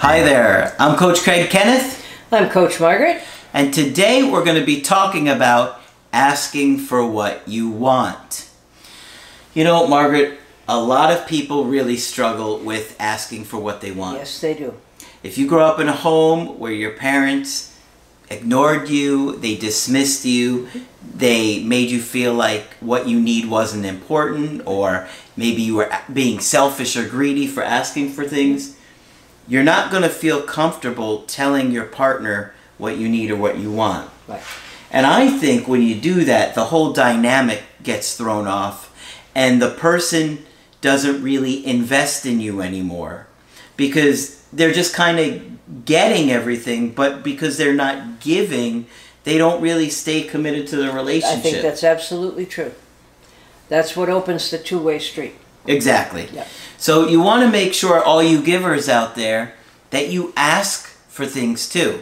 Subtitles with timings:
[0.00, 3.20] Hi there, I'm Coach Craig Kenneth, I'm Coach Margaret.
[3.52, 5.80] and today we're going to be talking about
[6.12, 8.48] asking for what you want.
[9.54, 10.38] You know, Margaret,
[10.68, 14.18] a lot of people really struggle with asking for what they want.
[14.18, 14.74] Yes, they do.
[15.24, 17.76] If you grow up in a home where your parents
[18.30, 20.68] ignored you, they dismissed you,
[21.12, 26.38] they made you feel like what you need wasn't important, or maybe you were being
[26.38, 28.76] selfish or greedy for asking for things,
[29.48, 33.72] you're not going to feel comfortable telling your partner what you need or what you
[33.72, 34.10] want.
[34.28, 34.42] Right.
[34.90, 38.94] And I think when you do that, the whole dynamic gets thrown off,
[39.34, 40.46] and the person
[40.80, 43.26] doesn't really invest in you anymore
[43.76, 48.86] because they're just kind of getting everything, but because they're not giving,
[49.24, 51.38] they don't really stay committed to the relationship.
[51.38, 52.72] I think that's absolutely true.
[53.68, 55.34] That's what opens the two-way street.
[55.66, 56.28] Exactly.
[56.32, 56.46] Yeah.
[56.78, 59.54] So you want to make sure all you givers out there
[59.90, 62.00] that you ask for things too.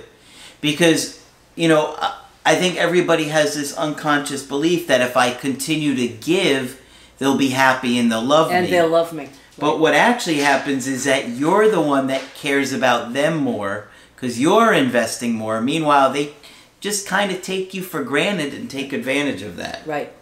[0.60, 1.22] Because,
[1.54, 1.96] you know,
[2.44, 6.80] I- think everybody has this unconscious belief that if I continue to give,
[7.18, 8.66] they'll be happy and they'll love And me.
[8.66, 9.30] And they'll love me.
[9.58, 14.38] But what actually happens is that you're the one that cares about them more because
[14.38, 15.60] you're investing more.
[15.60, 16.34] Meanwhile, they
[16.80, 19.86] just kind of take you for granted and take advantage of that.
[19.86, 20.12] Right.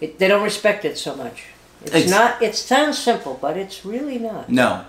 [0.00, 1.46] It, they don't respect it so much.
[1.86, 2.42] It's, It's- not.
[2.42, 4.48] It sounds simple, but it's really not.
[4.48, 4.84] No.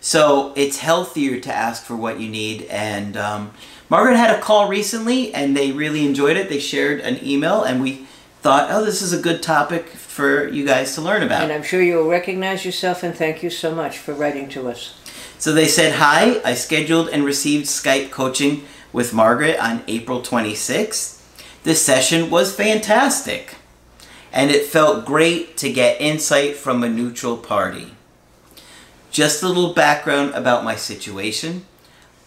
[0.00, 2.62] So it's healthier to ask for what you need.
[2.64, 3.52] And um,
[3.88, 6.48] Margaret had a call recently and they really enjoyed it.
[6.48, 8.06] They shared an email and we
[8.40, 11.42] thought, oh, this is a good topic for you guys to learn about.
[11.42, 13.02] And I'm sure you'll recognize yourself.
[13.02, 14.94] And thank you so much for writing to us.
[15.38, 21.20] So they said, Hi, I scheduled and received Skype coaching with Margaret on April 26th.
[21.64, 23.56] This session was fantastic,
[24.36, 27.94] and it felt great to get insight from a neutral party.
[29.10, 31.64] Just a little background about my situation.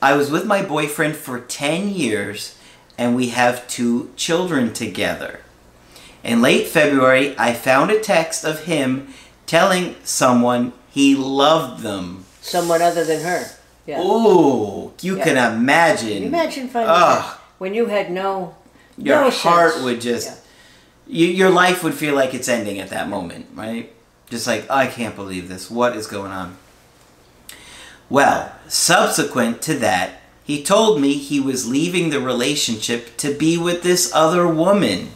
[0.02, 2.58] I was with my boyfriend for 10 years,
[2.98, 5.42] and we have two children together.
[6.24, 9.14] In late February, I found a text of him
[9.46, 12.26] telling someone he loved them.
[12.42, 13.52] Someone other than her.
[13.86, 14.00] Yeah.
[14.02, 15.24] Oh, you Yeah.
[15.24, 16.08] can imagine.
[16.10, 17.24] Can you imagine finding
[17.60, 18.56] when you had no.
[18.98, 19.84] Your no heart sense.
[19.84, 20.36] would just, Yeah.
[21.10, 23.92] You, your life would feel like it's ending at that moment, right?
[24.30, 25.70] Just like, I can't believe this.
[25.70, 26.56] What is going on?
[28.10, 33.82] Well, subsequent to that, he told me he was leaving the relationship to be with
[33.82, 35.10] this other woman.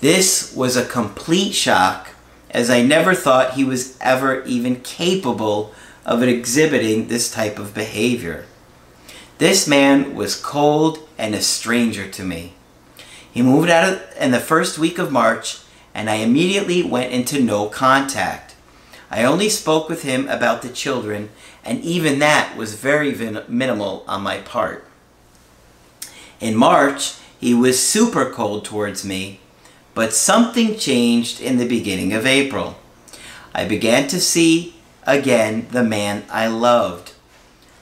[0.00, 2.10] This was a complete shock,
[2.50, 5.74] as I never thought he was ever even capable
[6.04, 8.44] of exhibiting this type of behavior.
[9.38, 12.54] This man was cold and a stranger to me.
[13.34, 15.58] He moved out in the first week of March,
[15.92, 18.54] and I immediately went into no contact.
[19.10, 21.30] I only spoke with him about the children,
[21.64, 24.86] and even that was very vin- minimal on my part.
[26.38, 29.40] In March, he was super cold towards me,
[29.94, 32.76] but something changed in the beginning of April.
[33.52, 37.14] I began to see again the man I loved.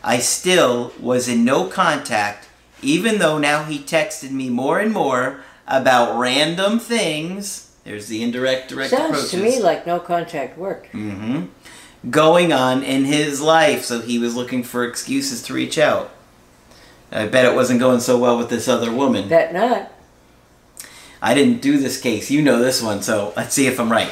[0.03, 2.49] I still was in no contact,
[2.83, 7.75] even though now he texted me more and more about random things.
[7.85, 9.31] There's the indirect direct Sounds approaches.
[9.31, 10.89] to me like no contact worked.
[10.89, 11.45] hmm
[12.11, 16.11] Going on in his life, so he was looking for excuses to reach out.
[17.13, 19.29] I bet it wasn't going so well with this other woman.
[19.29, 19.93] Bet not.
[21.21, 22.29] I didn't do this case.
[22.31, 24.11] You know this one, so let's see if I'm right.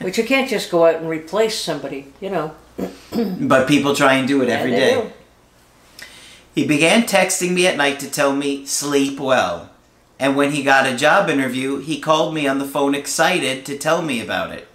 [0.00, 2.54] But you can't just go out and replace somebody, you know.
[3.40, 5.10] But people try and do it every day.
[6.54, 9.70] He began texting me at night to tell me sleep well.
[10.18, 13.78] And when he got a job interview, he called me on the phone excited to
[13.78, 14.68] tell me about it.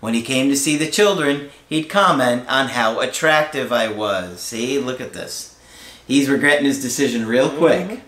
[0.00, 4.40] When he came to see the children, he'd comment on how attractive I was.
[4.40, 5.58] See, look at this.
[6.06, 7.58] He's regretting his decision real mm-hmm.
[7.58, 8.00] quick.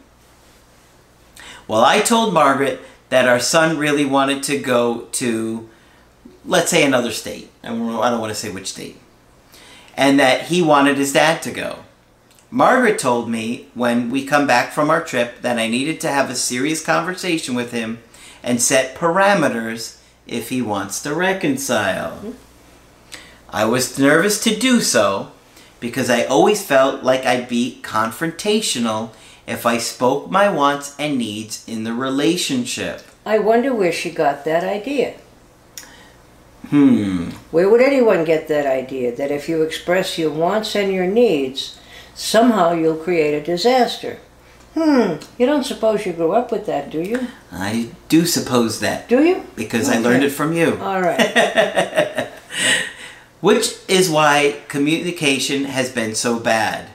[1.67, 2.81] Well, I told Margaret
[3.11, 5.69] that our son really wanted to go to,
[6.45, 7.51] let's say, another state.
[7.63, 8.99] I don't want to say which state.
[9.97, 11.81] And that he wanted his dad to go.
[12.51, 16.29] Margaret told me when we come back from our trip that I needed to have
[16.29, 18.03] a serious conversation with him
[18.43, 22.35] and set parameters if he wants to reconcile.
[23.49, 25.31] I was nervous to do so
[25.79, 29.11] because I always felt like I'd be confrontational
[29.47, 33.03] if I spoke my wants and needs in the relationship.
[33.25, 35.15] I wonder where she got that idea.
[36.69, 37.31] Hmm.
[37.51, 41.80] Where would anyone get that idea that if you express your wants and your needs,
[42.21, 44.19] somehow you'll create a disaster?
[44.75, 47.27] Hmm, you don't suppose you grew up with that, do you?
[47.51, 49.45] I do suppose that Do you?
[49.57, 50.79] because I learned it from you.
[50.81, 52.29] All right.
[53.41, 56.91] Which is why communication has been so bad.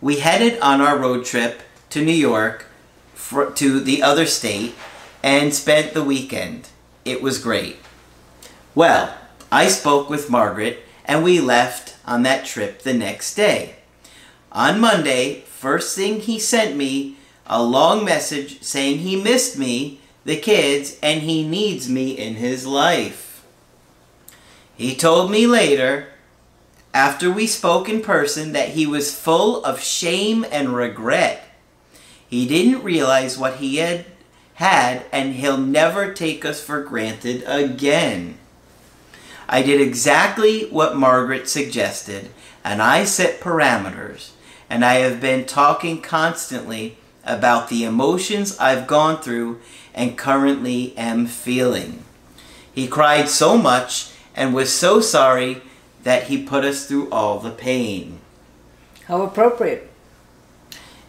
[0.00, 2.66] We headed on our road trip to New York
[3.14, 4.74] fr- to the other state
[5.22, 6.68] and spent the weekend.
[7.04, 7.76] It was great.
[8.74, 9.14] Well,
[9.50, 13.76] I spoke with Margaret and we left on that trip the next day.
[14.52, 17.16] On Monday, first thing he sent me
[17.46, 22.66] a long message saying he missed me, the kids, and he needs me in his
[22.66, 23.44] life.
[24.76, 26.08] He told me later,
[26.92, 31.48] after we spoke in person, that he was full of shame and regret.
[32.28, 34.04] He didn't realize what he had
[34.54, 38.36] had, and he'll never take us for granted again.
[39.48, 42.30] I did exactly what Margaret suggested,
[42.62, 44.30] and I set parameters,
[44.72, 46.96] and I have been talking constantly
[47.26, 49.60] about the emotions I've gone through
[49.92, 52.04] and currently am feeling.
[52.72, 55.60] He cried so much and was so sorry
[56.04, 58.20] that he put us through all the pain.
[59.04, 59.90] How appropriate.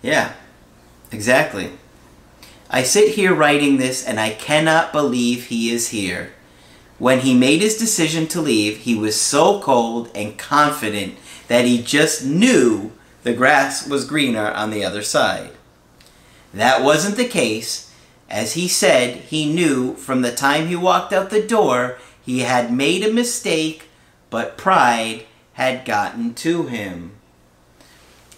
[0.01, 0.33] Yeah,
[1.09, 1.71] exactly.
[2.69, 6.33] I sit here writing this and I cannot believe he is here.
[6.99, 11.15] When he made his decision to leave, he was so cold and confident
[11.47, 12.91] that he just knew
[13.23, 15.51] the grass was greener on the other side.
[16.53, 17.91] That wasn't the case.
[18.29, 22.71] As he said, he knew from the time he walked out the door he had
[22.71, 23.89] made a mistake,
[24.29, 27.11] but pride had gotten to him.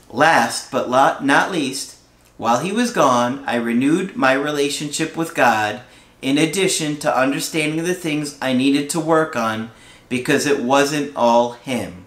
[0.09, 0.89] Last but
[1.23, 1.97] not least,
[2.37, 5.81] while he was gone, I renewed my relationship with God
[6.21, 9.71] in addition to understanding the things I needed to work on
[10.09, 12.05] because it wasn't all him.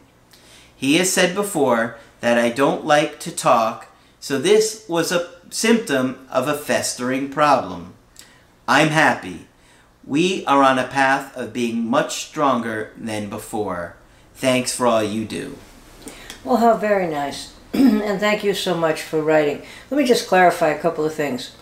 [0.76, 3.88] He has said before that I don't like to talk,
[4.20, 7.94] so this was a symptom of a festering problem.
[8.66, 9.46] I'm happy.
[10.04, 13.96] We are on a path of being much stronger than before.
[14.34, 15.58] Thanks for all you do.
[16.44, 17.54] Well, how very nice.
[17.74, 19.62] and thank you so much for writing.
[19.90, 21.54] Let me just clarify a couple of things.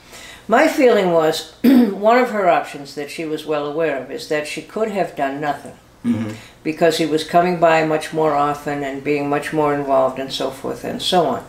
[0.48, 4.46] My feeling was one of her options that she was well aware of is that
[4.46, 5.76] she could have done nothing
[6.06, 6.32] Mm-hmm.
[6.62, 10.50] because he was coming by much more often and being much more involved and so
[10.50, 11.44] forth and so on.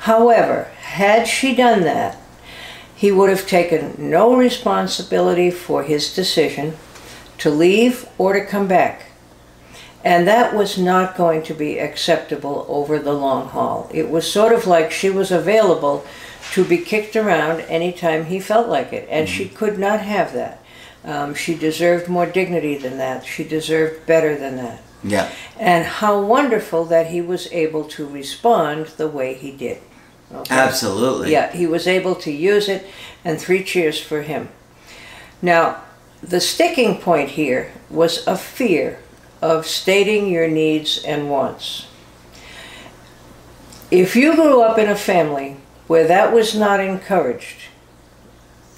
[0.00, 2.16] However, had she done that,
[2.94, 6.76] he would have taken no responsibility for his decision
[7.38, 9.12] to leave or to come back.
[10.04, 13.90] And that was not going to be acceptable over the long haul.
[13.92, 16.04] It was sort of like she was available
[16.52, 19.56] to be kicked around anytime he felt like it, and she mm-hmm.
[19.56, 20.62] could not have that.
[21.08, 23.24] Um, she deserved more dignity than that.
[23.24, 24.82] She deserved better than that.
[25.02, 25.32] Yeah.
[25.58, 29.80] And how wonderful that he was able to respond the way he did.
[30.30, 30.54] Okay?
[30.54, 31.32] Absolutely.
[31.32, 32.86] Yeah, he was able to use it,
[33.24, 34.50] and three cheers for him.
[35.40, 35.82] Now,
[36.22, 38.98] the sticking point here was a fear
[39.40, 41.86] of stating your needs and wants.
[43.90, 45.56] If you grew up in a family
[45.86, 47.62] where that was not encouraged,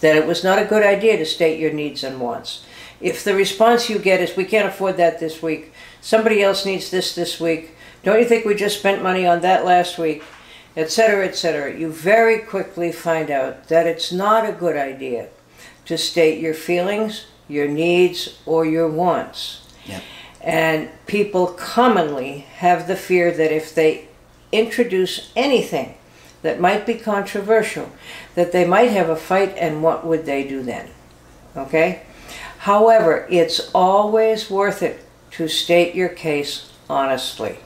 [0.00, 2.64] that it was not a good idea to state your needs and wants,
[3.00, 6.90] if the response you get is, we can't afford that this week, somebody else needs
[6.90, 10.22] this this week, don't you think we just spent money on that last week,
[10.76, 15.28] etc., etc., you very quickly find out that it's not a good idea
[15.86, 19.66] to state your feelings, your needs, or your wants.
[19.86, 20.02] Yep.
[20.42, 24.08] And people commonly have the fear that if they
[24.52, 25.94] introduce anything
[26.42, 27.90] that might be controversial,
[28.34, 30.90] that they might have a fight, and what would they do then?
[31.56, 32.02] Okay?
[32.58, 37.58] However, it's always worth it to state your case honestly.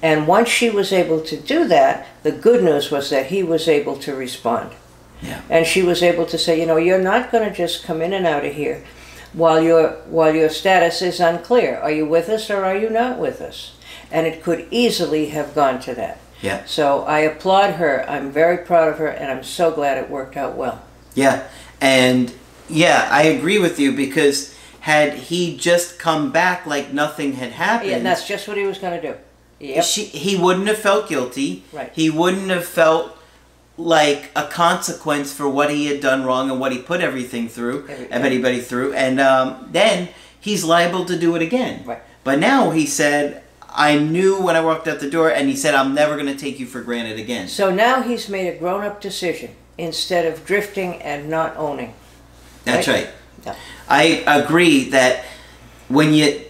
[0.00, 3.68] And once she was able to do that, the good news was that he was
[3.68, 4.72] able to respond.
[5.20, 5.40] Yeah.
[5.48, 8.12] And she was able to say, you know, you're not going to just come in
[8.12, 8.84] and out of here
[9.32, 11.78] while your while your status is unclear.
[11.78, 13.76] Are you with us or are you not with us?
[14.10, 16.18] And it could easily have gone to that.
[16.42, 16.64] Yeah.
[16.66, 18.04] So I applaud her.
[18.08, 20.82] I'm very proud of her, and I'm so glad it worked out well.
[21.14, 21.46] Yeah,
[21.80, 22.32] and
[22.68, 27.90] yeah, I agree with you because had he just come back like nothing had happened,
[27.90, 29.18] Yeah, and that's just what he was going to do.
[29.60, 29.84] Yep.
[29.84, 31.62] she, he wouldn't have felt guilty.
[31.72, 31.92] Right.
[31.94, 33.16] He wouldn't have felt
[33.78, 37.86] like a consequence for what he had done wrong and what he put everything through,
[37.88, 40.08] Every- everybody through, and um, then
[40.40, 41.84] he's liable to do it again.
[41.84, 42.02] Right.
[42.24, 43.41] But now he said,
[43.74, 46.36] I knew when I walked out the door, and he said, I'm never going to
[46.36, 47.48] take you for granted again.
[47.48, 51.94] So now he's made a grown up decision instead of drifting and not owning.
[52.64, 53.04] That's Right.
[53.06, 53.10] right.
[53.46, 53.54] Yeah.
[53.88, 55.24] I agree that
[55.88, 56.42] when you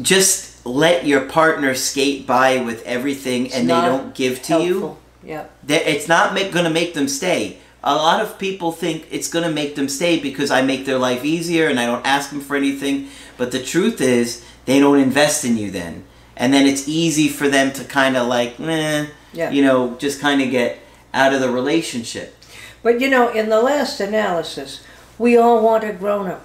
[0.00, 4.96] just let your partner skate by with everything It's and they don't give to you,
[5.24, 5.44] Yeah.
[5.68, 7.58] it's not going to make them stay.
[7.84, 10.98] A lot of people think it's going to make them stay because I make their
[10.98, 13.08] life easier and I don't ask them for anything.
[13.36, 16.04] But the truth is, they don't invest in you then.
[16.36, 19.50] And then it's easy for them to kind of like, eh, Yeah.
[19.50, 20.78] you know, just kind of get
[21.12, 22.36] out of the relationship.
[22.82, 24.80] But you know, in the last analysis,
[25.18, 26.44] we all want a grown up.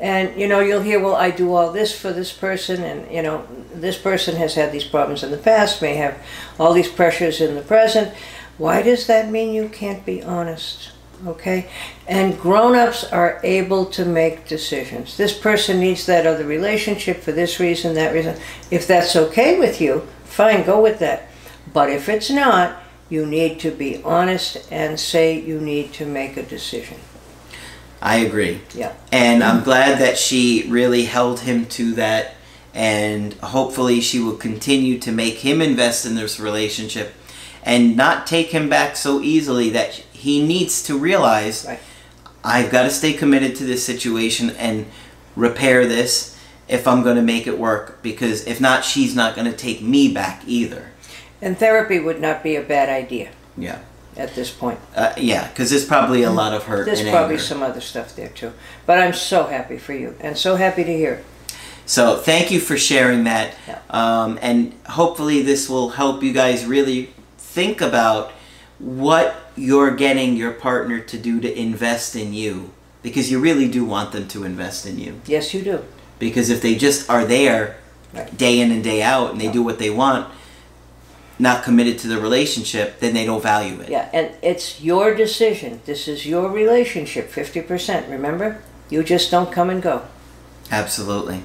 [0.00, 3.22] And you know, you'll hear, well, I do all this for this person, and you
[3.22, 6.18] know, this person has had these problems in the past, may have
[6.58, 8.12] all these pressures in the present.
[8.58, 10.90] Why does that mean you can't be honest?
[11.26, 11.68] Okay?
[12.06, 15.16] And grown ups are able to make decisions.
[15.16, 18.36] This person needs that other relationship for this reason, that reason.
[18.70, 21.28] If that's okay with you, fine, go with that.
[21.72, 26.36] But if it's not, you need to be honest and say you need to make
[26.36, 26.98] a decision.
[28.00, 28.60] I agree.
[28.74, 28.92] Yeah.
[29.10, 32.34] And I'm glad that she really held him to that.
[32.74, 37.14] And hopefully, she will continue to make him invest in this relationship
[37.64, 41.80] and not take him back so easily that he needs to realize Right.
[42.46, 44.84] I've got to stay committed to this situation and
[45.34, 48.02] repair this if I'm going to make it work.
[48.02, 50.90] Because if not, she's not going to take me back either.
[51.40, 53.78] And therapy would not be a bad idea Yeah.
[54.16, 54.78] at this point.
[54.94, 57.42] Uh, yeah, because there's probably a lot of hurt There's probably anger.
[57.42, 58.52] some other stuff there too.
[58.84, 61.24] But I'm so happy for you and so happy to hear.
[61.86, 63.54] So thank you for sharing that.
[63.66, 63.78] Yeah.
[63.88, 67.12] Um, and hopefully this will help you guys really
[67.54, 68.32] think about
[68.80, 72.72] what you're getting your partner to do to invest in you.
[73.00, 75.20] Because you really do want them to invest in you.
[75.26, 75.84] Yes, you do.
[76.18, 77.76] Because if they just are there
[78.12, 78.36] Right.
[78.36, 79.52] day in and day out and they Yeah.
[79.52, 80.26] do what they want,
[81.38, 83.88] not committed to the relationship, then they don't value it.
[83.88, 85.80] Yeah, and it's your decision.
[85.84, 88.06] This is your relationship, 50%.
[88.08, 88.58] Remember?
[88.90, 90.02] You just don't come and go.
[90.70, 91.42] Absolutely.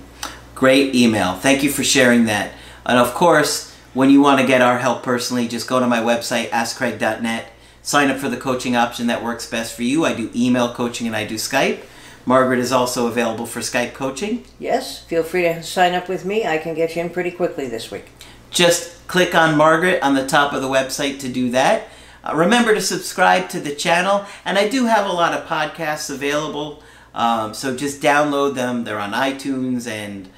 [0.55, 1.35] Great email.
[1.35, 2.51] Thank you for sharing that.
[2.85, 3.68] And of course,
[3.99, 7.51] when you want to get our help personally, just go to my website, askcraig.net.
[7.81, 10.05] Sign up for the coaching option that works best for you.
[10.05, 11.81] I do email coaching and I do Skype.
[12.25, 14.45] Margaret is also available for Skype coaching.
[14.57, 16.45] Yes, feel free to sign up with me.
[16.45, 18.05] I can get you in pretty quickly this week.
[18.51, 21.89] Just click on Margaret on the top of the website to do that.
[22.23, 26.09] Uh, remember to subscribe to the channel, and I do have a lot of podcasts
[26.09, 26.81] available.
[27.13, 28.85] Um, so just download them.
[28.85, 30.29] They're on iTunes and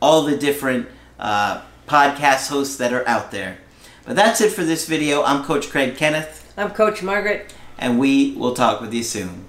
[0.00, 0.88] all the different
[1.18, 1.60] uh,
[1.92, 3.58] podcast hosts that are out there.
[4.06, 5.22] But that's it for this video.
[5.24, 7.52] I'm Coach Craig Kenneth, I'm Coach Margaret.
[7.76, 9.44] and we will talk with you soon.